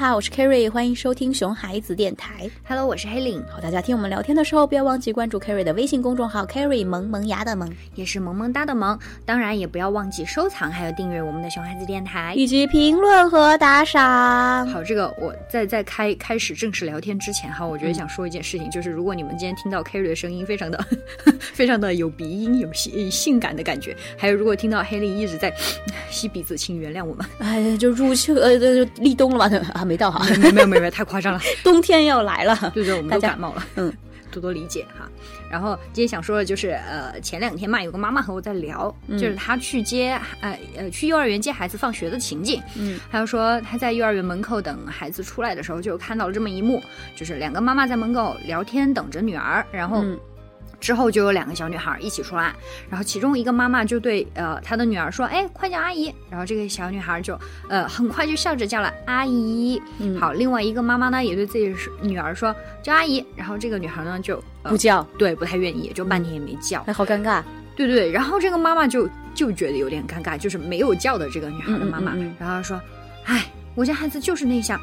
[0.00, 2.50] 好，我是 Kerry，欢迎收听熊孩子电台。
[2.66, 8.98] Hello，我是黑领，好，大家听我们聊天的时候，不要忘记关注 Kerry 的微信公众号 Kerry 萌萌芽的萌，也是萌萌哒的萌。
[9.26, 12.32] 当然也不要忘记收藏，还有订阅我们的熊孩子电台。
[12.34, 14.66] 以及评论和打赏。
[14.68, 20.82] 好，这个我在在开开始正式聊天之前哈，我觉得想说一件事情，就是如果你们今天听到 Kerry 的声音，非常的
[21.38, 25.54] 非常的有鼻音，有性性感的感觉，还有如果听到黑领一直在
[26.08, 27.26] 吸鼻子，请原谅我们。
[27.38, 29.89] 哎，就入秋呃，就立冬了吧？
[29.90, 32.56] 啊，没到哈，没有没有没有，太夸张了， 冬天要来了。
[32.72, 33.92] 对对，我们都感冒了，嗯，
[34.30, 35.08] 多多理解哈。
[35.50, 46.80] 然后今天想说的就是，呃，前两天嘛，有个妈妈和我在聊，就是她去接呃呃去幼儿园接孩子放学的情景，嗯，还有说她在幼儿园门口等孩子出来的时候，就看到了这么一幕，
[47.16, 50.04] 就是两个妈妈在门口聊天，等着女儿，然后。
[50.80, 52.54] 嗯之后就有两个小女孩一起出来，
[52.88, 59.80] 然后其中一个妈妈就对呃她的女儿说：“哎，快叫阿姨。”然后这个小女孩就呃很快就笑着叫了阿姨。
[59.98, 66.82] 嗯好，另外一个妈妈呢也对自己女儿说叫阿姨，然后这个女孩呢就、呃不叫，对不太愿意，就半天也没叫。
[66.86, 67.42] 哎，好尴尬。
[67.76, 72.80] 对对对，然后这个妈妈就就觉得有点尴尬，就是没有叫的这个女孩的妈妈，然后说
[73.24, 74.80] ：“哎，我家孩子就是内向，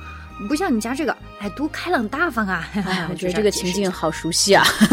[0.47, 2.67] 不像你家这个，哎，多开朗大方啊。
[2.73, 4.63] ”哎，我觉得这个情境好熟悉啊，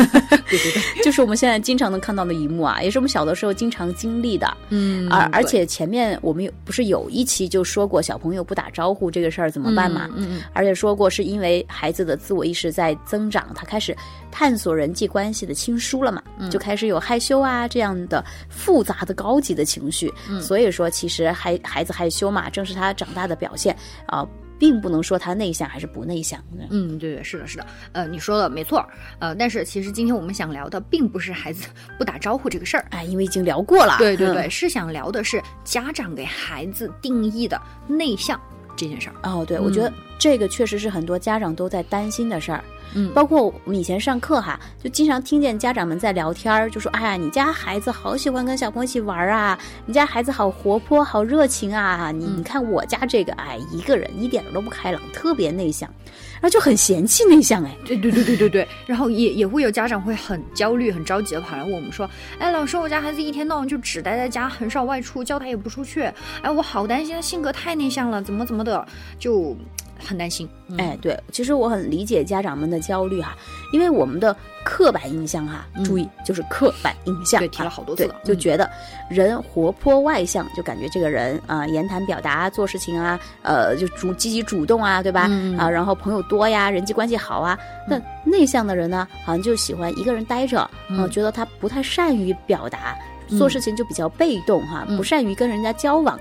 [0.48, 4.46] 对对对， 就是我们现在经常能看到的一幕啊，也是我们小的时候经常经历的。
[4.68, 10.08] 嗯而而且前面我们有不是有一期就说过小朋友不打招呼这个事儿怎么办嘛？
[10.16, 13.96] 嗯嗯而且说过是因为孩子的自我意识在增长，他开始
[14.30, 20.12] 探索人际关系的亲疏了嘛，嗯就开始有害羞啊这样的复杂的高级的情绪。
[20.28, 23.74] 嗯所以说，其实孩孩子害羞嘛，正是他长大的表现
[24.06, 24.26] 啊、
[24.58, 26.42] 并不能说他内向还是不内向。
[26.70, 28.84] 嗯，对对，是的，是的，呃，你说的没错，
[29.19, 33.96] 呃，但是其实今天我们想聊的并不是孩子不打招呼这个事儿，哎，因为已经聊过了。
[33.96, 38.40] 嗯对对对，是想聊的是家长给孩子定义的内向
[38.77, 39.14] 这件事儿。
[39.23, 39.92] 哦，对，我觉得
[40.24, 42.64] 这个确实是很多家长都在担心的事儿。
[42.96, 52.11] 嗯包括我们以前上课哈，就经常听见家长们在聊天儿，就说：“哎呀，你家孩子好喜欢跟小朋友一起玩儿啊，你家孩子好活泼、好热情啊！
[52.11, 55.90] 你嗯你看我家这个，哎，一个人一点都不开朗，特别内向，
[56.34, 62.08] 然后就很嫌弃内向，哎，对对对对对对，然后也也会有家长会很焦虑、很着急的跑来问我们说
[62.39, 66.02] ：“哎，老师，我家孩子一天到晚就只待在家，很少外出，叫他也不出去。
[66.42, 68.86] 哎，我好担心他性格太内向了，怎么怎么的，
[69.18, 69.57] 就
[69.98, 70.48] 很担心。
[70.68, 73.36] 嗯、哎，对，其实我很理解家长们的焦虑哈，
[73.72, 74.34] 因为我们的
[74.64, 78.68] 刻板印象哈，注意就是刻板印象，嗯对提了好多次了，嗯就觉得
[79.10, 85.27] 人活泼外向，就感觉这个人啊、言谈表达、做事情啊，呃，就主积极主动啊，对吧？
[85.28, 87.58] 嗯啊，然后朋友多呀，人际关系好啊。
[87.86, 92.96] 那内向的人呢，好像就喜欢一个人待着，嗯啊，觉得他不太善于表达，
[93.38, 96.18] 做事情就比较被动哈，嗯不善于跟人家交往。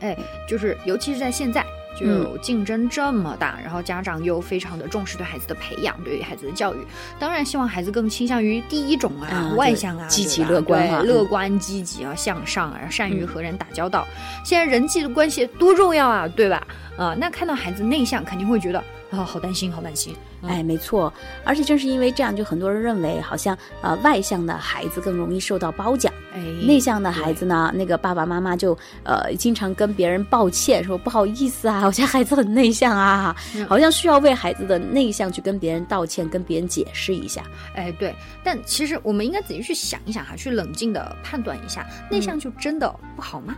[0.00, 0.16] 哎，
[0.48, 1.64] 就是尤其是在现在。
[1.98, 6.78] 就嗯竞争这么大，然后家长又非常的重视对孩子的培养，对于孩子的教育，
[7.18, 14.06] 当然希望孩子更倾向于第一种啊，啊外向啊，积极乐观乐观积极啊，向上啊，善于和人打交道。
[14.44, 16.66] 现在人际的关系多重要啊，对吧？
[16.96, 18.82] 啊、那看到孩子内向，肯定会觉得
[19.22, 20.14] 啊、好担心，好担心。
[20.42, 21.12] 嗯哎，没错，
[21.44, 37.42] 而且正是因为这样，就很多人认为，好像呃外向的孩子更容易受到褒奖，哎，内向的孩子呢，那个爸爸妈妈就呃经常跟别人抱歉，说不好意思啊，我家孩子很内向啊，嗯好像需要为孩子的内向去跟别人道歉，跟别人解释一下。
[37.74, 43.56] 哎，对，但其实我们应该仔细去想一想哈，去冷静的判断一下，内向就真的不好吗？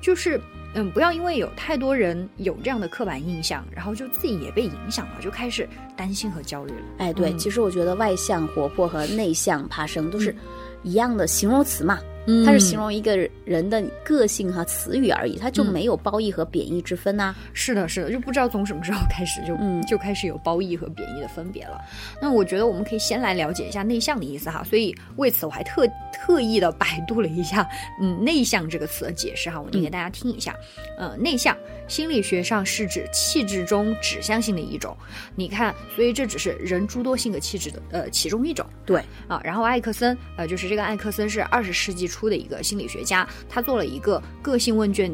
[0.00, 0.40] 就是。
[0.74, 6.84] 嗯，不要因为有太多人有这样的刻板印象，然后就自己也被影响了，就开始担心和焦虑了。
[6.98, 10.34] 哎，对，嗯其实我觉得外向、活泼和内向、怕生都是
[10.82, 21.80] 一样的形容词嘛，嗯它是形容一个人的个性和词语而已，它就嗯没有褒义和贬义之分呐、是的，是的，就不知道从什么时候开始就、嗯就开始有褒义和贬义的分别了。
[22.20, 24.62] 那我觉得我们可以先来了解一下内向的意思哈。
[24.64, 27.68] 所以为此我还特特意的百度了一下，
[28.00, 30.54] 嗯，内向这个词的解释哈，我念给大家听一下。
[30.98, 31.56] 呃，内向
[31.88, 34.96] 心理学上是指气质中指向性的一种。
[35.34, 38.64] 你看，所以这只是人诸多性格气质的呃其中一种。
[38.84, 45.10] 对啊，然后艾克森，呃，就是这个艾克森是二十世纪出的一个心理学家，他做了一个个性问卷，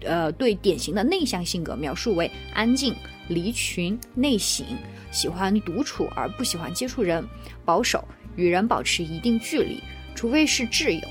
[0.00, 2.94] 呃，对典型的内向性格描述为安静、
[3.28, 4.66] 离群、内省，
[5.12, 7.24] 喜欢独处而不喜欢接触人，
[7.64, 8.02] 保守，
[8.34, 9.82] 与人保持一定距离，
[10.14, 11.08] 除非是挚友。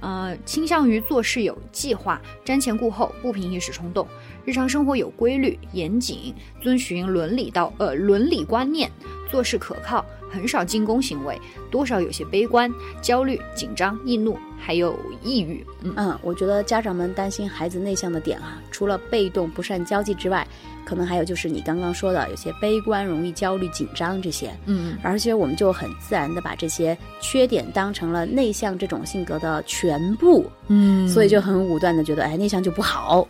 [0.00, 4.06] 呃，倾向于做事有计划，瞻前顾后，不凭一时冲动。
[4.44, 8.90] 日常生活有规律、严谨，遵循伦理道呃伦理观念，
[9.30, 11.40] 做事可靠，很少进攻行为，
[11.70, 12.70] 多少有些悲观、
[13.00, 15.64] 焦虑、紧张、易怒，还有抑郁。
[15.82, 20.46] 嗯嗯，我觉得家长们担心孩子内向的点啊，除了被动不善交际之外，
[20.84, 24.50] 可能还有就是你刚刚说的有些悲观、容易焦虑、紧张这些。
[24.66, 33.26] 嗯而且我们就很自然的把这些缺点当成了内向这种性格的全部，嗯所以就很武断的觉得，哎，内向就不好。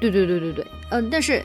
[0.00, 1.42] 对对对对对，呃，但是。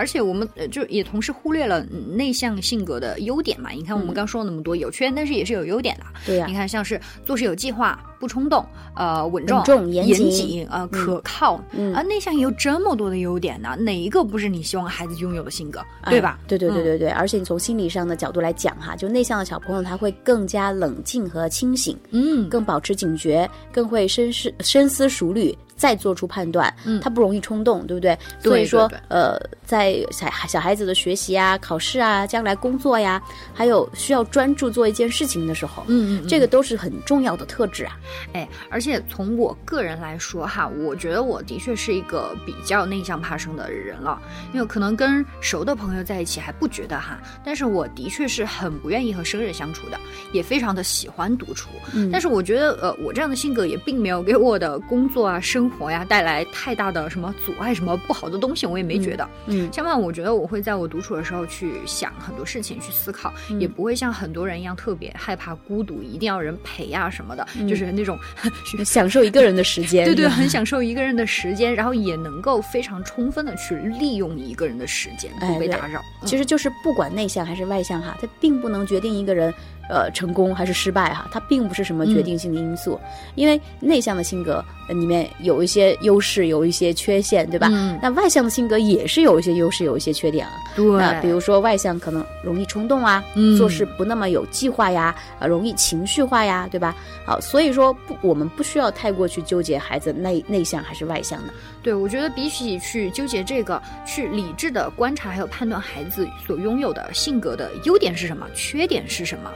[0.00, 3.68] 而且我们呃就也同时忽略了嗯内向性格的优点嘛。
[3.68, 6.04] 你看我们刚说了那么多，有缺点，但是也是有优点的。
[6.24, 8.64] 对呀、你看，像是做事有计划、不冲动、
[8.94, 16.38] 呃稳重、严谨谨、呃可靠，嗯啊，内向也有这么多的优点呢，哪一个不是你希望孩子拥有的性格，哎对吧？
[16.46, 25.56] 对对对嗯对对，而且你从心理上的角度来讲哈，就内向的小朋友他会更加冷静和清醒，嗯，更保持警觉，更会深思深思熟虑。
[25.80, 28.14] 再做出判断，嗯他不容易冲动，对不对？
[28.42, 33.18] 对所以说呃，在小小孩子的学习啊、考试啊、将来工作呀，
[33.54, 37.96] 还有需要专注做一件事情的时候，嗯嗯，这个都是很重要的特质啊。
[38.32, 44.20] 哎，而且从我个人来说哈，我觉得我的确是一个比较内向怕生的人了，
[44.52, 49.98] 因为可能跟熟的朋友在一起还不觉得哈，但是我的确是很不愿意和生人相处的，
[50.32, 51.70] 也非常的喜欢独处。
[51.94, 59.28] 嗯但是我觉得，呃，我这样的性格也并没有给我的工作啊、生活呀带来太大的什么阻碍、什么不好的东西，我也没觉得。
[59.46, 68.18] 嗯相反，我觉得我会在我独处的时候去想很多事情，去思考，嗯也不会像很多人一样特别害怕孤独，一定要人陪呀、什么的，嗯就是那种
[68.84, 76.00] 享受一个人的时间，对对，很享受一个人的时间，然后也能够非常充分的去利用一个人的时间，不被打扰。
[76.00, 79.52] 嗯其实就是不管内向还是外向哈，它并不能决定一个人
[79.90, 82.98] 呃成功还是失败哈，它并不是什么决定性的因素。
[83.34, 87.68] 因为内向的性格呃里面有一些优势，有一些缺陷，对吧？
[87.72, 90.52] 嗯那外向的性格也是有一些优势，有一些缺点啊。
[90.76, 96.94] 对那比如说外向可能容易冲动啊，嗯做事不那么有计划呀，呃，容易情绪化呀，对吧？
[97.26, 101.52] 好，所以说不，我们不需要太过去纠结孩子内内向还是外向的。
[101.82, 109.50] 对，我觉得比起去纠结这个，去理智的观察还有判断孩子所拥有的性格的优点是什么，缺点是什么，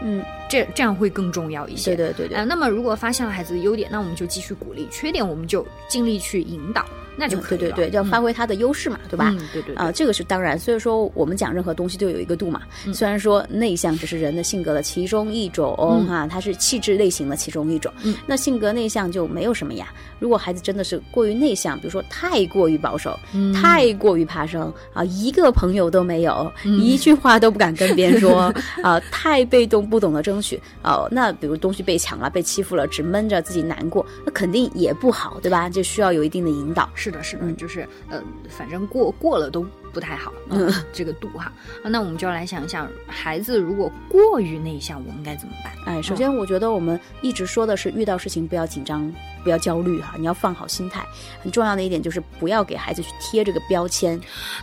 [0.00, 1.94] 嗯，这这样会更重要一些。
[1.94, 2.36] 对对对对。
[2.38, 6.84] 啊、那么如果发现了孩子的优点，那我们就继续鼓励；缺点我们就尽力去引导，
[7.16, 7.72] 那就嗯可以了。
[7.72, 9.28] 对对对，要发挥他的优势嘛，对吧？
[9.30, 10.58] 嗯，对对对啊，这个是当然。
[10.58, 12.62] 所以说，我们讲任何东西都有一个度嘛。
[12.86, 17.92] 嗯虽然说内向只是人的性格的其中一种嗯哈、它是气质类型的其中一种。
[18.02, 19.92] 嗯那性格内向就没有什么呀。
[20.18, 28.52] 如果孩子真的是过于内向，比如说太过于保守，嗯太过于怕生啊，一个朋友都没有，嗯一句话都不敢跟别人说
[28.82, 31.08] 啊，太被动，不懂得争取哦。
[31.10, 35.68] 那比如东西被抢了、被欺负了，只闷着自己难过，那肯定也不好，对吧？
[35.68, 36.88] 这需要有一定的引导。
[36.94, 39.66] 是的，是的，嗯就是呃，反正过过了都
[39.98, 41.52] 不太好， 嗯，这个度哈。
[41.82, 45.72] 啊那我们就要来想一想，孩子如果过于内向，我们该怎么办？
[45.86, 49.12] 哎，首先我觉得我们一直说的是遇到事情不要紧张，
[49.42, 51.04] 不要焦虑哈，你要放好心态。
[51.42, 54.20] 很重要的一点就是不要给孩子去贴这个标签。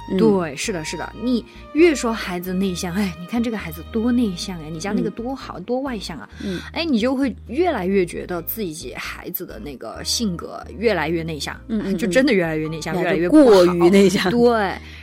[0.10, 1.44] 嗯、对，是的，是的，你
[1.74, 14.32] 越说孩子内向，哎，你看这个孩子多内向哎，你家那个多好，多外向啊，嗯，哎，你就会越来越觉得自己孩子的那个性格越来越内向，嗯就真的越来越内向，越来越过于内向。
[14.32, 14.52] 对，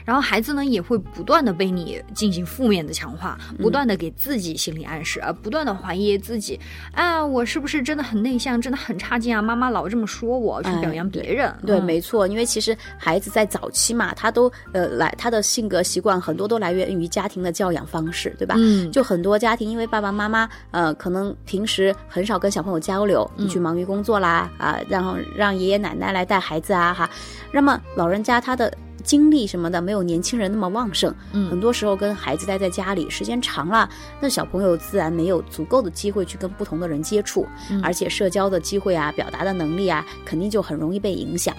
[0.05, 6.59] 然后孩子呢也会不断的被你进行负面的强化，不嗯断的给自己心理暗示，而，不断的怀疑自己，
[6.93, 9.43] 啊，我是不是真的很内向，真的很差劲啊？
[9.43, 18.55] 妈妈老这么说我，去哎表扬别人，对，嗯没错，因为其实孩子在早期嘛，他都呃来他的性格习惯很多都来源于家庭的教养方式，对吧？
[18.59, 27.11] 嗯，就很多家庭，因为爸爸妈妈呃，可能平时很少跟小朋友交流，你去忙于工作啦啊，然后让爷爷奶奶来带孩子啊哈，
[27.53, 31.51] 那么老人家他的精力什么的没有年轻人那么旺盛，嗯。
[31.51, 33.89] 很多时候跟孩子待在家里时间长了，
[34.21, 37.81] 那小朋友自然没有足够的机会去跟不同的人接触，嗯。
[37.83, 41.55] 而且社交的机会啊、表达的能力啊，肯定就很容易被影响。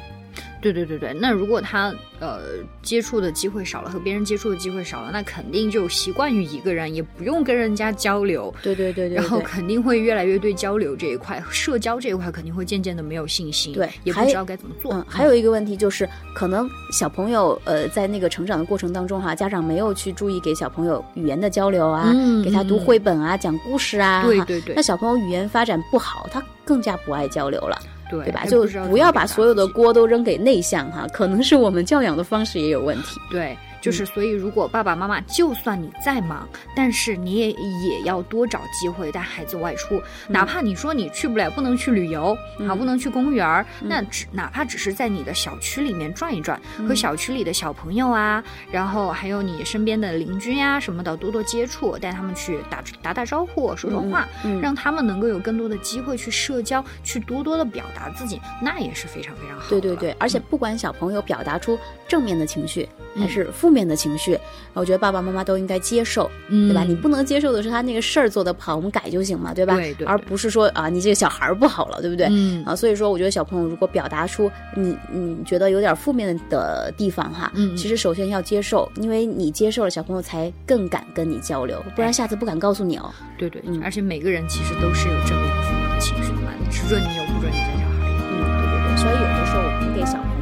[0.63, 2.39] 对对对对，那如果他呃
[2.81, 8.53] 接触的机会少了，和别人接触的机会少了，那肯定就习惯于一个人，也不用跟人家交流。
[8.63, 14.93] 对对对对然后肯定会越来越对交流这一块、社交这一块肯定会渐渐的没有信心，对也不知道该怎么做。
[14.93, 22.85] 嗯，还有一个问题就是，可能小朋友呃在那个成长的过程当中哈，家长没有去注意给小朋友语言的交流啊，嗯给他读嗯。
[22.85, 24.75] 绘本啊、讲故事啊，对对对。
[24.75, 27.77] 那小朋友语言发展不好，他更加不爱交流了，
[28.09, 28.45] 对对吧？
[28.45, 33.19] 就还知道不要把所有的锅都扔给内向哈，可能是我们教养的方式也有问题。
[33.31, 42.33] 对，就是所以，如果爸爸妈妈就算你再忙，但是你也也要多找机会带孩子外出，哪怕你说你去不了，不能去旅游，
[42.65, 54.61] 啊，不能去公园儿，那只哪怕只是在你的小区里面转一转，和小区里的小朋友啊，然后还有你身边的邻居呀、什么的多多接触，带他们去打打打招呼、说说话，嗯。
[54.61, 59.69] 让他们能够有更多的机会去社交，去多多的表达自己，那也是非常非常好的。
[59.69, 63.29] 对对对，而且不管小朋友表达出正面的情绪还嗯。
[63.29, 64.39] 是负面的情绪，
[64.73, 66.83] 我觉得爸爸妈妈都应该接受，对吧？
[66.83, 69.75] 你不能接受的是他那个事儿做的不好，我们改就行嘛，对吧？
[69.97, 72.27] 对，而不是说啊，你这个小孩不好了，对不对？
[72.29, 83.11] 嗯啊，所以说，我觉得小朋友如果表达出你你觉得有点负面的地方哈，嗯，其实首先要接受，因为你接受了，小朋友才更敢跟你交流，不然下次不敢告诉你哦。
[83.37, 90.32] 对对，嗯，而且每个人其实都是有正面负面的情绪的嘛，不准你有，不准你家小孩有，嗯，对对对，所以有的时候我们给小。